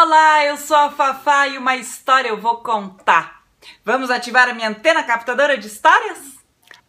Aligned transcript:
Olá, 0.00 0.44
eu 0.44 0.56
sou 0.56 0.76
a 0.76 0.90
Fafá 0.90 1.48
e 1.48 1.58
uma 1.58 1.74
história 1.74 2.28
eu 2.28 2.40
vou 2.40 2.58
contar. 2.58 3.42
Vamos 3.84 4.12
ativar 4.12 4.48
a 4.48 4.54
minha 4.54 4.68
antena 4.68 5.02
captadora 5.02 5.58
de 5.58 5.66
histórias? 5.66 6.38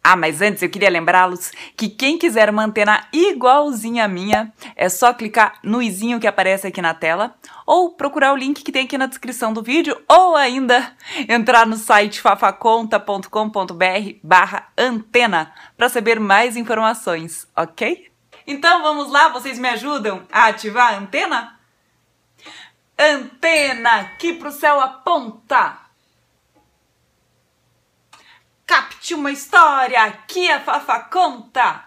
Ah, 0.02 0.14
mas 0.14 0.40
antes 0.40 0.62
eu 0.62 0.70
queria 0.70 0.88
lembrá-los 0.88 1.50
que 1.76 1.88
quem 1.88 2.16
quiser 2.16 2.48
uma 2.48 2.62
antena 2.62 3.08
igualzinha 3.12 4.04
à 4.04 4.08
minha, 4.08 4.52
é 4.76 4.88
só 4.88 5.12
clicar 5.12 5.58
no 5.64 5.82
izinho 5.82 6.20
que 6.20 6.26
aparece 6.28 6.68
aqui 6.68 6.80
na 6.80 6.94
tela, 6.94 7.34
ou 7.66 7.96
procurar 7.96 8.32
o 8.32 8.36
link 8.36 8.62
que 8.62 8.70
tem 8.70 8.84
aqui 8.84 8.96
na 8.96 9.06
descrição 9.06 9.52
do 9.52 9.60
vídeo, 9.60 10.00
ou 10.08 10.36
ainda 10.36 10.92
entrar 11.28 11.66
no 11.66 11.76
site 11.76 12.20
fafaconta.com.br 12.20 14.14
barra 14.22 14.68
antena 14.78 15.52
para 15.76 15.88
saber 15.88 16.20
mais 16.20 16.56
informações, 16.56 17.44
ok? 17.56 18.08
Então 18.46 18.84
vamos 18.84 19.10
lá, 19.10 19.30
vocês 19.30 19.58
me 19.58 19.68
ajudam 19.68 20.22
a 20.30 20.46
ativar 20.46 20.94
a 20.94 20.98
antena? 20.98 21.59
Antena 23.02 24.16
que 24.18 24.34
pro 24.34 24.52
céu 24.52 24.78
aponta. 24.78 25.78
Capte 28.66 29.14
uma 29.14 29.32
história 29.32 30.12
que 30.28 30.50
a 30.50 30.60
Fafa 30.60 31.00
conta. 31.04 31.86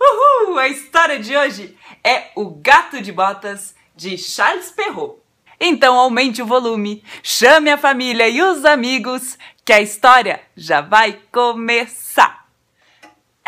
Uhul! 0.00 0.56
A 0.56 0.68
história 0.68 1.18
de 1.18 1.36
hoje 1.36 1.76
é 2.04 2.30
O 2.36 2.50
Gato 2.50 3.02
de 3.02 3.10
Botas 3.10 3.74
de 3.96 4.16
Charles 4.16 4.70
Perrault. 4.70 5.20
Então 5.58 5.96
aumente 5.96 6.40
o 6.40 6.46
volume, 6.46 7.02
chame 7.24 7.72
a 7.72 7.76
família 7.76 8.28
e 8.28 8.40
os 8.40 8.64
amigos, 8.64 9.36
que 9.64 9.72
a 9.72 9.80
história 9.80 10.40
já 10.56 10.80
vai 10.80 11.20
começar. 11.32 12.37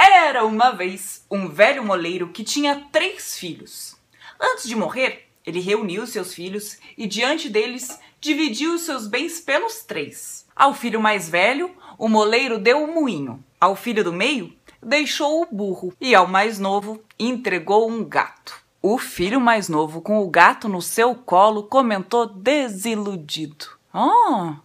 Era 0.02 0.46
uma 0.46 0.70
vez 0.70 1.27
um 1.30 1.46
velho 1.46 1.84
moleiro 1.84 2.28
que 2.28 2.42
tinha 2.42 2.86
três 2.90 3.36
filhos. 3.36 3.96
Antes 4.40 4.66
de 4.66 4.74
morrer, 4.74 5.28
ele 5.45 5.60
reuniu 5.60 6.06
seus 6.06 6.32
filhos 6.32 6.79
e, 6.96 7.06
diante 7.06 7.51
deles, 7.51 8.01
dividiu 8.18 8.78
seus 8.78 9.06
bens 9.06 9.40
pelos 9.40 9.82
três. 9.82 10.46
Ao 10.56 10.73
filho 10.73 11.02
mais 11.02 11.28
velho, 11.28 11.71
o 11.98 12.09
moleiro 12.09 12.59
deu 12.59 12.82
o 12.82 12.95
moinho. 12.95 13.45
Ao 13.60 13.76
filho 13.76 14.02
do 14.02 14.10
meio, 14.10 14.51
deixou 14.82 15.43
o 15.43 15.54
burro. 15.54 15.93
E 16.01 16.15
ao 16.15 16.26
mais 16.26 16.59
novo, 16.59 17.02
entregou 17.18 17.87
um 17.87 18.02
gato. 18.02 18.59
O 18.80 18.96
filho 18.96 19.38
mais 19.38 19.68
novo, 19.68 20.01
com 20.01 20.23
o 20.23 20.30
gato 20.30 20.66
no 20.66 20.80
seu 20.80 21.15
colo, 21.15 21.65
comentou 21.65 22.24
desiludido: 22.24 23.66
Ah, 23.93 24.60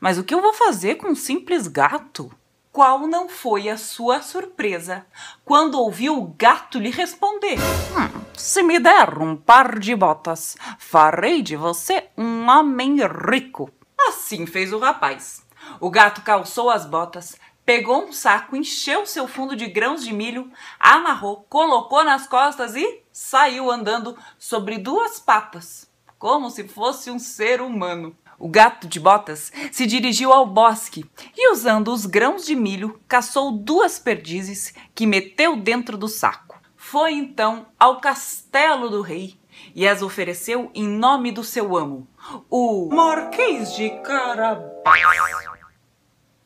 mas 0.00 0.16
o 0.16 0.24
que 0.24 0.32
eu 0.32 0.40
vou 0.40 0.54
fazer 0.54 0.94
com 0.94 1.08
um 1.08 1.14
simples 1.14 1.68
gato? 1.68 2.32
Qual 2.78 3.08
não 3.08 3.28
foi 3.28 3.68
a 3.68 3.76
sua 3.76 4.22
surpresa 4.22 5.04
quando 5.44 5.80
ouviu 5.80 6.16
o 6.16 6.32
gato 6.38 6.78
lhe 6.78 6.90
responder: 6.90 7.58
hum, 7.58 8.22
Se 8.32 8.62
me 8.62 8.78
der 8.78 9.18
um 9.18 9.34
par 9.34 9.80
de 9.80 9.96
botas, 9.96 10.56
farei 10.78 11.42
de 11.42 11.56
você 11.56 12.08
um 12.16 12.48
homem 12.48 12.98
rico. 13.28 13.68
Assim 14.06 14.46
fez 14.46 14.72
o 14.72 14.78
rapaz. 14.78 15.44
O 15.80 15.90
gato 15.90 16.22
calçou 16.22 16.70
as 16.70 16.86
botas, 16.86 17.36
pegou 17.66 18.04
um 18.04 18.12
saco, 18.12 18.54
encheu 18.54 19.04
seu 19.04 19.26
fundo 19.26 19.56
de 19.56 19.66
grãos 19.66 20.04
de 20.04 20.12
milho, 20.12 20.48
amarrou, 20.78 21.44
colocou 21.48 22.04
nas 22.04 22.28
costas 22.28 22.76
e 22.76 23.02
saiu 23.10 23.72
andando 23.72 24.16
sobre 24.38 24.78
duas 24.78 25.18
patas, 25.18 25.90
como 26.16 26.48
se 26.48 26.68
fosse 26.68 27.10
um 27.10 27.18
ser 27.18 27.60
humano. 27.60 28.16
O 28.38 28.48
gato 28.48 28.86
de 28.86 29.00
botas 29.00 29.50
se 29.72 29.84
dirigiu 29.84 30.32
ao 30.32 30.46
bosque 30.46 31.04
e, 31.36 31.52
usando 31.52 31.92
os 31.92 32.06
grãos 32.06 32.46
de 32.46 32.54
milho, 32.54 33.00
caçou 33.08 33.50
duas 33.50 33.98
perdizes 33.98 34.72
que 34.94 35.06
meteu 35.06 35.56
dentro 35.56 35.98
do 35.98 36.06
saco. 36.06 36.56
Foi 36.76 37.12
então 37.12 37.66
ao 37.78 38.00
castelo 38.00 38.88
do 38.88 39.02
rei 39.02 39.36
e 39.74 39.88
as 39.88 40.02
ofereceu 40.02 40.70
em 40.72 40.86
nome 40.86 41.32
do 41.32 41.42
seu 41.42 41.76
amo, 41.76 42.06
o 42.48 42.88
Marquês 42.94 43.74
de 43.74 43.90
Carabás. 44.02 45.02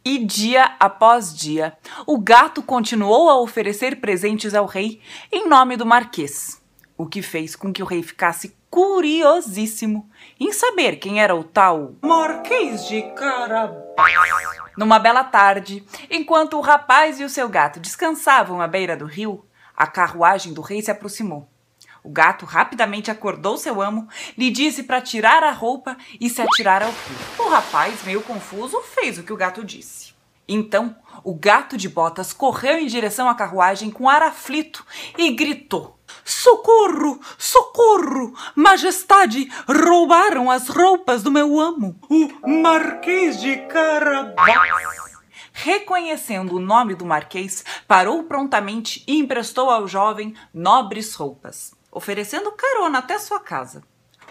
E 0.04 0.18
dia 0.18 0.74
após 0.80 1.34
dia, 1.34 1.76
o 2.06 2.18
gato 2.18 2.62
continuou 2.62 3.28
a 3.28 3.38
oferecer 3.38 4.00
presentes 4.00 4.54
ao 4.54 4.66
rei 4.66 5.00
em 5.30 5.46
nome 5.46 5.76
do 5.76 5.86
Marquês, 5.86 6.60
o 6.96 7.06
que 7.06 7.20
fez 7.22 7.54
com 7.54 7.72
que 7.72 7.82
o 7.82 7.86
rei 7.86 8.02
ficasse 8.02 8.56
curiosíssimo 8.72 10.10
em 10.40 10.50
saber 10.50 10.96
quem 10.96 11.20
era 11.22 11.36
o 11.36 11.44
tal 11.44 11.94
Marquês 12.00 12.88
de 12.88 13.02
Carabás. 13.14 14.14
Numa 14.78 14.98
bela 14.98 15.22
tarde, 15.22 15.84
enquanto 16.10 16.56
o 16.56 16.62
rapaz 16.62 17.20
e 17.20 17.24
o 17.24 17.28
seu 17.28 17.50
gato 17.50 17.78
descansavam 17.78 18.62
à 18.62 18.66
beira 18.66 18.96
do 18.96 19.04
rio, 19.04 19.44
a 19.76 19.86
carruagem 19.86 20.54
do 20.54 20.62
rei 20.62 20.80
se 20.80 20.90
aproximou. 20.90 21.46
O 22.02 22.08
gato 22.08 22.46
rapidamente 22.46 23.10
acordou 23.10 23.58
seu 23.58 23.82
amo, 23.82 24.08
lhe 24.38 24.50
disse 24.50 24.84
para 24.84 25.02
tirar 25.02 25.44
a 25.44 25.52
roupa 25.52 25.94
e 26.18 26.30
se 26.30 26.40
atirar 26.40 26.82
ao 26.82 26.88
rio. 26.88 27.44
O 27.44 27.50
rapaz, 27.50 28.02
meio 28.04 28.22
confuso, 28.22 28.80
fez 28.80 29.18
o 29.18 29.22
que 29.22 29.34
o 29.34 29.36
gato 29.36 29.62
disse. 29.62 30.14
Então, 30.48 30.96
o 31.22 31.34
gato 31.34 31.76
de 31.76 31.88
botas 31.88 32.32
correu 32.32 32.78
em 32.78 32.86
direção 32.86 33.28
à 33.28 33.34
carruagem 33.34 33.90
com 33.90 34.08
ar 34.08 34.22
aflito 34.22 34.84
e 35.16 35.30
gritou: 35.30 35.98
Socorro! 36.24 37.20
Socorro! 37.38 38.34
Majestade, 38.54 39.48
roubaram 39.68 40.50
as 40.50 40.68
roupas 40.68 41.22
do 41.22 41.30
meu 41.30 41.60
amo, 41.60 41.98
o 42.08 42.48
Marquês 42.48 43.40
de 43.40 43.56
Carabás. 43.68 44.52
Reconhecendo 45.52 46.56
o 46.56 46.60
nome 46.60 46.94
do 46.94 47.04
Marquês, 47.04 47.64
parou 47.86 48.24
prontamente 48.24 49.04
e 49.06 49.18
emprestou 49.18 49.70
ao 49.70 49.86
jovem 49.86 50.34
nobres 50.52 51.14
roupas, 51.14 51.72
oferecendo 51.90 52.50
carona 52.52 52.98
até 52.98 53.18
sua 53.18 53.38
casa. 53.38 53.82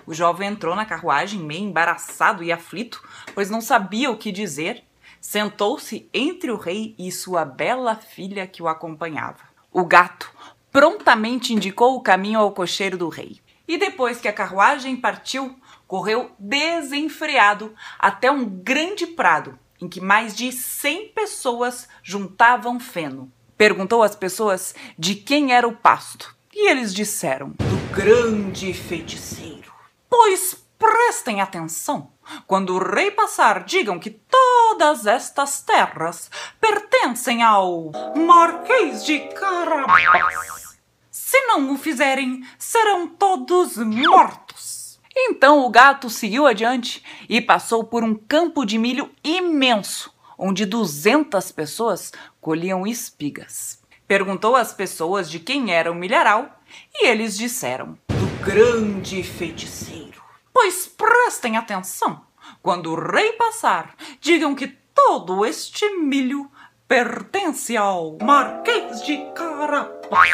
O 0.05 0.13
jovem 0.13 0.49
entrou 0.49 0.75
na 0.75 0.85
carruagem 0.85 1.39
meio 1.39 1.63
embaraçado 1.63 2.43
e 2.43 2.51
aflito, 2.51 3.01
pois 3.33 3.49
não 3.49 3.61
sabia 3.61 4.09
o 4.09 4.17
que 4.17 4.31
dizer. 4.31 4.83
Sentou-se 5.21 6.09
entre 6.11 6.49
o 6.49 6.57
rei 6.57 6.95
e 6.97 7.11
sua 7.11 7.45
bela 7.45 7.95
filha 7.95 8.47
que 8.47 8.63
o 8.63 8.67
acompanhava. 8.67 9.43
O 9.71 9.85
gato 9.85 10.31
prontamente 10.71 11.53
indicou 11.53 11.95
o 11.95 12.01
caminho 12.01 12.39
ao 12.39 12.51
cocheiro 12.51 12.97
do 12.97 13.07
rei. 13.07 13.39
E 13.67 13.77
depois 13.77 14.19
que 14.19 14.27
a 14.27 14.33
carruagem 14.33 14.97
partiu, 14.97 15.55
correu 15.87 16.31
desenfreado 16.39 17.73
até 17.99 18.31
um 18.31 18.43
grande 18.43 19.05
prado 19.05 19.57
em 19.79 19.87
que 19.87 20.01
mais 20.01 20.35
de 20.35 20.51
cem 20.51 21.09
pessoas 21.09 21.87
juntavam 22.01 22.79
feno. 22.79 23.31
Perguntou 23.55 24.01
às 24.01 24.15
pessoas 24.15 24.73
de 24.97 25.13
quem 25.13 25.53
era 25.53 25.67
o 25.67 25.75
pasto. 25.75 26.35
E 26.53 26.69
eles 26.69 26.93
disseram: 26.93 27.49
Do 27.51 27.95
grande 27.95 28.73
feiticeiro. 28.73 29.71
Pois 30.09 30.60
prestem 30.81 31.39
atenção. 31.39 32.11
Quando 32.47 32.75
o 32.75 32.79
rei 32.79 33.11
passar, 33.11 33.63
digam 33.63 33.99
que 33.99 34.09
todas 34.09 35.05
estas 35.05 35.61
terras 35.61 36.31
pertencem 36.59 37.43
ao 37.43 37.91
Marquês 38.15 39.05
de 39.05 39.19
Carabás. 39.19 40.79
Se 41.11 41.39
não 41.41 41.71
o 41.71 41.77
fizerem, 41.77 42.43
serão 42.57 43.07
todos 43.07 43.77
mortos. 43.77 44.99
Então 45.15 45.59
o 45.59 45.69
gato 45.69 46.09
seguiu 46.09 46.47
adiante 46.47 47.03
e 47.29 47.39
passou 47.39 47.83
por 47.83 48.03
um 48.03 48.15
campo 48.15 48.65
de 48.65 48.79
milho 48.79 49.11
imenso, 49.23 50.11
onde 50.35 50.65
duzentas 50.65 51.51
pessoas 51.51 52.11
colhiam 52.39 52.87
espigas. 52.87 53.79
Perguntou 54.07 54.55
às 54.55 54.73
pessoas 54.73 55.29
de 55.29 55.39
quem 55.39 55.73
era 55.73 55.91
o 55.91 55.95
milharal 55.95 56.59
e 56.93 57.05
eles 57.05 57.37
disseram: 57.37 57.97
Do 58.07 58.43
grande 58.43 59.21
feiticeiro. 59.21 60.30
Pois 60.53 60.87
prestem 60.87 61.57
atenção. 61.57 62.21
Quando 62.61 62.91
o 62.91 63.11
rei 63.11 63.33
passar, 63.33 63.95
digam 64.19 64.53
que 64.53 64.67
todo 64.67 65.45
este 65.45 65.89
milho 65.97 66.49
pertence 66.87 67.77
ao 67.77 68.17
Marquês 68.21 69.01
de 69.05 69.17
Carapaz. 69.33 70.29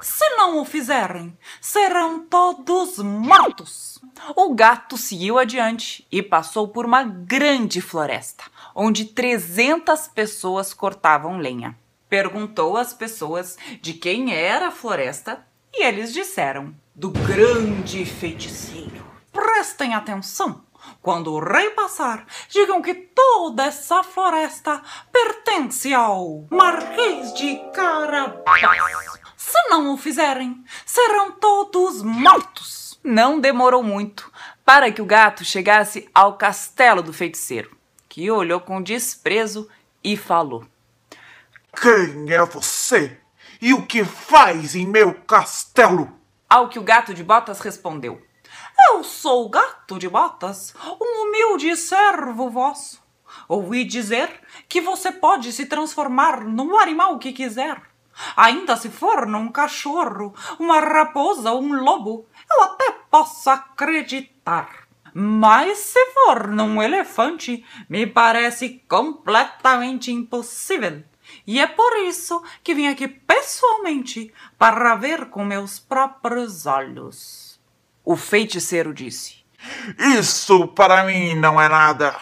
Se 0.00 0.28
não 0.30 0.60
o 0.60 0.64
fizerem, 0.64 1.38
serão 1.60 2.26
todos 2.26 2.98
mortos. 2.98 4.00
O 4.34 4.52
gato 4.54 4.96
seguiu 4.96 5.38
adiante 5.38 6.04
e 6.10 6.20
passou 6.20 6.66
por 6.66 6.84
uma 6.84 7.04
grande 7.04 7.80
floresta, 7.80 8.44
onde 8.74 9.04
300 9.04 10.08
pessoas 10.08 10.74
cortavam 10.74 11.38
lenha. 11.38 11.78
Perguntou 12.08 12.76
às 12.76 12.92
pessoas 12.92 13.56
de 13.80 13.94
quem 13.94 14.34
era 14.34 14.66
a 14.68 14.72
floresta 14.72 15.46
e 15.72 15.84
eles 15.84 16.12
disseram: 16.12 16.74
Do 16.92 17.10
grande 17.10 18.04
feiticeiro. 18.04 19.09
Prestem 19.32 19.94
atenção. 19.94 20.64
Quando 21.02 21.32
o 21.32 21.40
rei 21.40 21.70
passar, 21.70 22.26
digam 22.48 22.80
que 22.80 22.94
toda 22.94 23.64
essa 23.64 24.02
floresta 24.02 24.82
pertence 25.12 25.92
ao 25.92 26.46
Marquês 26.50 27.34
de 27.34 27.56
Carabás. 27.74 28.62
Se 29.36 29.68
não 29.68 29.92
o 29.92 29.96
fizerem, 29.96 30.64
serão 30.86 31.32
todos 31.32 32.02
mortos. 32.02 32.98
Não 33.02 33.40
demorou 33.40 33.82
muito 33.82 34.30
para 34.64 34.92
que 34.92 35.02
o 35.02 35.06
gato 35.06 35.44
chegasse 35.44 36.08
ao 36.14 36.36
castelo 36.36 37.02
do 37.02 37.12
feiticeiro, 37.12 37.76
que 38.08 38.30
olhou 38.30 38.60
com 38.60 38.82
desprezo 38.82 39.68
e 40.04 40.16
falou: 40.16 40.64
Quem 41.80 42.32
é 42.32 42.44
você? 42.44 43.18
E 43.60 43.74
o 43.74 43.86
que 43.86 44.04
faz 44.04 44.74
em 44.74 44.86
meu 44.86 45.14
castelo? 45.22 46.10
Ao 46.48 46.68
que 46.68 46.78
o 46.78 46.82
gato 46.82 47.12
de 47.14 47.24
botas 47.24 47.60
respondeu: 47.60 48.20
Eu 48.88 49.04
sou 49.04 49.46
o 49.46 49.48
gato 49.48 49.98
de 49.98 50.08
botas, 50.08 50.74
um 51.00 51.22
humilde 51.24 51.76
servo 51.76 52.48
vosso. 52.48 53.02
Ouvi 53.48 53.84
dizer 53.84 54.40
que 54.68 54.80
você 54.80 55.12
pode 55.12 55.52
se 55.52 55.66
transformar 55.66 56.44
no 56.44 56.76
animal 56.76 57.18
que 57.18 57.32
quiser. 57.32 57.82
Ainda 58.36 58.76
se 58.76 58.88
for 58.88 59.26
num 59.26 59.48
cachorro, 59.48 60.34
uma 60.58 60.80
raposa 60.80 61.52
ou 61.52 61.62
um 61.62 61.82
lobo, 61.82 62.26
eu 62.50 62.62
até 62.62 62.90
posso 63.10 63.48
acreditar. 63.50 64.88
Mas 65.12 65.78
se 65.78 66.04
for 66.12 66.48
num 66.48 66.82
elefante, 66.82 67.64
me 67.88 68.06
parece 68.06 68.84
completamente 68.88 70.12
impossível. 70.12 71.02
E 71.46 71.60
é 71.60 71.66
por 71.66 71.96
isso 71.98 72.42
que 72.62 72.74
vim 72.74 72.88
aqui 72.88 73.08
pessoalmente 73.08 74.32
para 74.58 74.94
ver 74.94 75.26
com 75.26 75.44
meus 75.44 75.78
próprios 75.78 76.66
olhos. 76.66 77.49
O 78.04 78.16
feiticeiro 78.16 78.94
disse. 78.94 79.36
Isso 80.18 80.68
para 80.68 81.04
mim 81.04 81.34
não 81.34 81.60
é 81.60 81.68
nada. 81.68 82.16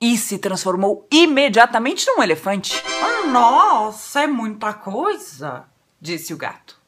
E 0.00 0.16
se 0.16 0.38
transformou 0.38 1.06
imediatamente 1.10 2.06
num 2.06 2.22
elefante. 2.22 2.82
Nossa, 3.30 4.22
é 4.22 4.26
muita 4.26 4.72
coisa, 4.72 5.64
disse 6.00 6.32
o 6.32 6.38
gato. 6.38 6.80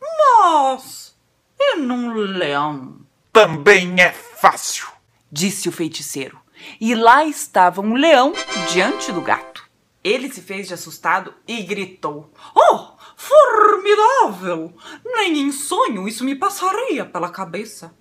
Mas 0.00 1.14
e 1.60 1.76
num 1.76 2.12
leão? 2.14 3.00
Também 3.32 4.00
é 4.00 4.10
fácil, 4.10 4.88
disse 5.30 5.68
o 5.68 5.72
feiticeiro. 5.72 6.40
E 6.80 6.94
lá 6.94 7.24
estava 7.24 7.80
um 7.80 7.94
leão 7.94 8.32
diante 8.72 9.12
do 9.12 9.20
gato. 9.20 9.64
Ele 10.02 10.32
se 10.32 10.40
fez 10.40 10.66
de 10.66 10.74
assustado 10.74 11.32
e 11.46 11.62
gritou: 11.62 12.32
Oh, 12.54 12.88
formidável! 13.22 14.74
Nem 15.04 15.38
em 15.40 15.52
sonho 15.52 16.08
isso 16.08 16.24
me 16.24 16.34
passaria 16.34 17.04
pela 17.04 17.30
cabeça. 17.30 17.94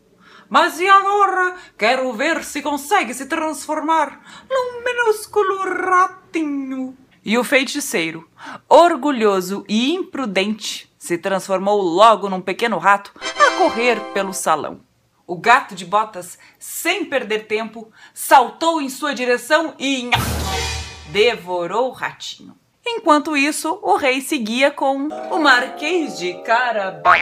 Mas 0.49 0.79
e 0.79 0.87
agora? 0.87 1.55
Quero 1.77 2.11
ver 2.13 2.43
se 2.43 2.61
consegue 2.61 3.13
se 3.13 3.25
transformar 3.27 4.19
num 4.49 4.83
minúsculo 4.83 5.57
ratinho. 5.59 6.97
E 7.23 7.37
o 7.37 7.43
feiticeiro, 7.43 8.27
orgulhoso 8.67 9.63
e 9.69 9.93
imprudente, 9.93 10.91
se 10.97 11.17
transformou 11.17 11.79
logo 11.79 12.27
num 12.27 12.41
pequeno 12.41 12.79
rato 12.79 13.13
a 13.15 13.57
correr 13.57 13.99
pelo 14.13 14.33
salão. 14.33 14.81
O 15.27 15.37
gato 15.37 15.75
de 15.75 15.85
botas, 15.85 16.37
sem 16.59 17.05
perder 17.05 17.45
tempo, 17.45 17.91
saltou 18.13 18.81
em 18.81 18.89
sua 18.89 19.13
direção 19.13 19.75
e 19.79 20.09
devorou 21.11 21.89
o 21.89 21.93
ratinho. 21.93 22.60
Enquanto 22.85 23.37
isso, 23.37 23.79
o 23.81 23.95
rei 23.95 24.21
seguia 24.21 24.71
com 24.71 25.07
o 25.07 25.39
Marquês 25.39 26.17
de 26.17 26.33
Carabás 26.43 27.21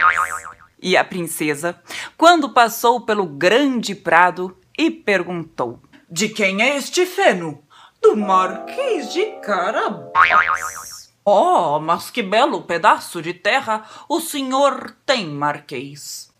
e 0.82 0.96
a 0.96 1.04
princesa, 1.04 1.80
quando 2.16 2.50
passou 2.50 3.02
pelo 3.02 3.26
grande 3.26 3.94
prado 3.94 4.56
e 4.76 4.90
perguntou: 4.90 5.78
De 6.10 6.28
quem 6.28 6.62
é 6.62 6.76
este 6.76 7.04
feno? 7.04 7.62
Do 8.00 8.16
Marquês 8.16 9.12
de 9.12 9.26
Carabás. 9.42 11.10
Oh, 11.22 11.78
mas 11.78 12.10
que 12.10 12.22
belo 12.22 12.62
pedaço 12.62 13.20
de 13.20 13.34
terra 13.34 13.84
o 14.08 14.20
senhor 14.20 14.96
tem, 15.04 15.26
Marquês. 15.28 16.32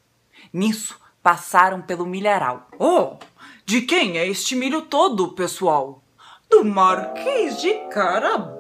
Nisso, 0.53 0.99
passaram 1.23 1.83
pelo 1.83 2.07
milharal. 2.07 2.67
Oh, 2.79 3.19
de 3.67 3.83
quem 3.83 4.19
é 4.19 4.27
este 4.27 4.57
milho 4.57 4.83
todo, 4.83 5.33
pessoal? 5.33 6.03
Do 6.49 6.65
Marquês 6.65 7.61
de 7.61 7.75
Carabás. 7.91 8.60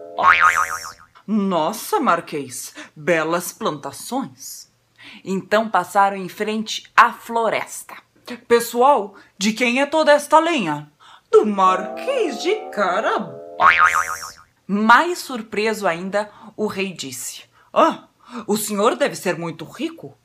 Nossa, 1.26 2.00
Marquês, 2.00 2.74
belas 2.94 3.52
plantações. 3.52 4.68
Então 5.24 5.68
passaram 5.68 6.16
em 6.16 6.28
frente 6.28 6.90
à 6.96 7.12
floresta. 7.12 7.96
Pessoal, 8.46 9.14
de 9.36 9.52
quem 9.52 9.80
é 9.80 9.86
toda 9.86 10.12
esta 10.12 10.38
lenha? 10.38 10.90
do 11.30 11.46
Marquês 11.46 12.42
de 12.42 12.54
Carabás. 12.70 13.40
Mais 14.66 15.18
surpreso 15.18 15.86
ainda, 15.86 16.30
o 16.56 16.66
rei 16.66 16.92
disse: 16.92 17.44
Ah, 17.72 18.08
o 18.46 18.56
senhor 18.56 18.96
deve 18.96 19.14
ser 19.14 19.38
muito 19.38 19.64
rico. 19.64 20.16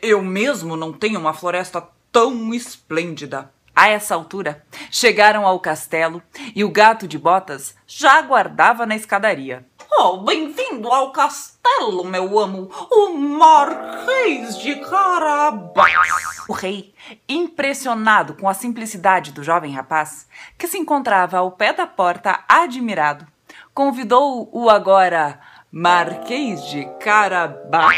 Eu 0.00 0.22
mesmo 0.22 0.76
não 0.76 0.92
tenho 0.92 1.18
uma 1.18 1.34
floresta 1.34 1.86
tão 2.10 2.54
esplêndida. 2.54 3.52
A 3.76 3.88
essa 3.88 4.14
altura, 4.14 4.64
chegaram 4.88 5.44
ao 5.44 5.58
castelo 5.58 6.22
e 6.54 6.62
o 6.62 6.70
gato 6.70 7.08
de 7.08 7.18
botas 7.18 7.74
já 7.86 8.18
aguardava 8.18 8.86
na 8.86 8.94
escadaria. 8.94 9.66
Oh, 9.90 10.18
bem-vindo 10.18 10.88
ao 10.88 11.10
castelo, 11.10 12.04
meu 12.04 12.38
amo, 12.38 12.70
o 12.90 13.14
Marquês 13.14 14.58
de 14.58 14.76
Carabás. 14.76 15.92
O 16.48 16.52
rei, 16.52 16.94
impressionado 17.28 18.34
com 18.34 18.48
a 18.48 18.54
simplicidade 18.54 19.32
do 19.32 19.42
jovem 19.42 19.72
rapaz, 19.72 20.28
que 20.56 20.68
se 20.68 20.78
encontrava 20.78 21.38
ao 21.38 21.50
pé 21.50 21.72
da 21.72 21.86
porta 21.86 22.44
admirado, 22.48 23.26
convidou 23.72 24.48
o 24.52 24.70
agora 24.70 25.40
Marquês 25.72 26.64
de 26.66 26.84
Carabás 27.00 27.96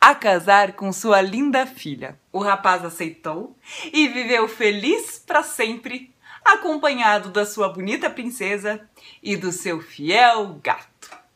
a 0.00 0.14
casar 0.14 0.72
com 0.72 0.92
sua 0.92 1.20
linda 1.20 1.66
filha. 1.66 2.18
O 2.32 2.38
rapaz 2.38 2.84
aceitou 2.84 3.56
e 3.92 4.08
viveu 4.08 4.48
feliz 4.48 5.22
para 5.24 5.42
sempre 5.42 6.14
acompanhado 6.44 7.30
da 7.30 7.44
sua 7.44 7.68
bonita 7.68 8.08
princesa 8.08 8.80
e 9.22 9.36
do 9.36 9.50
seu 9.50 9.80
fiel 9.80 10.60
gato. 10.62 11.26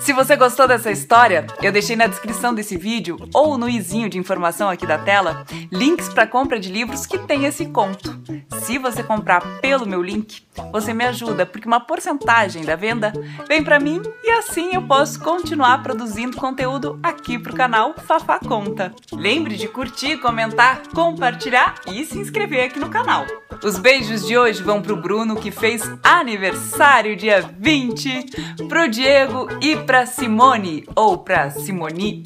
Se 0.00 0.12
você 0.12 0.36
gostou 0.36 0.66
dessa 0.66 0.90
história, 0.90 1.46
eu 1.62 1.70
deixei 1.70 1.94
na 1.94 2.06
descrição 2.06 2.52
desse 2.52 2.76
vídeo 2.76 3.16
ou 3.32 3.56
no 3.56 3.68
izinho 3.68 4.08
de 4.10 4.18
informação 4.18 4.68
aqui 4.68 4.86
da 4.86 4.98
tela 4.98 5.46
links 5.70 6.08
para 6.08 6.26
compra 6.26 6.58
de 6.58 6.70
livros 6.70 7.06
que 7.06 7.18
tem 7.18 7.44
esse 7.44 7.66
conto. 7.66 8.20
Se 8.64 8.78
você 8.78 9.02
comprar 9.02 9.42
pelo 9.60 9.86
meu 9.86 10.02
link, 10.02 10.42
você 10.72 10.94
me 10.94 11.04
ajuda 11.04 11.44
porque 11.44 11.68
uma 11.68 11.80
porcentagem 11.80 12.64
da 12.64 12.74
venda 12.74 13.12
vem 13.46 13.62
para 13.62 13.78
mim 13.78 14.00
e 14.22 14.30
assim 14.30 14.70
eu 14.72 14.80
posso 14.80 15.20
continuar 15.20 15.82
produzindo 15.82 16.38
conteúdo 16.38 16.98
aqui 17.02 17.38
pro 17.38 17.54
canal 17.54 17.94
Fafá 18.06 18.38
Conta. 18.38 18.94
Lembre 19.12 19.58
de 19.58 19.68
curtir, 19.68 20.16
comentar, 20.16 20.80
compartilhar 20.94 21.74
e 21.92 22.06
se 22.06 22.18
inscrever 22.18 22.64
aqui 22.64 22.80
no 22.80 22.88
canal. 22.88 23.26
Os 23.62 23.78
beijos 23.78 24.26
de 24.26 24.38
hoje 24.38 24.62
vão 24.62 24.80
pro 24.80 24.96
Bruno 24.96 25.36
que 25.36 25.50
fez 25.50 25.82
aniversário 26.02 27.14
dia 27.16 27.42
20, 27.58 28.66
pro 28.66 28.88
Diego 28.88 29.46
e 29.60 29.76
pra 29.76 30.06
Simone 30.06 30.88
ou 30.96 31.18
pra 31.18 31.50
Simoni. 31.50 32.22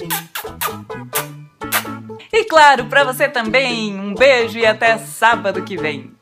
E 2.33 2.45
claro, 2.45 2.85
para 2.85 3.03
você 3.03 3.29
também, 3.29 3.99
um 3.99 4.15
beijo 4.15 4.57
e 4.57 4.65
até 4.65 4.97
sábado 4.99 5.65
que 5.65 5.77
vem. 5.77 6.17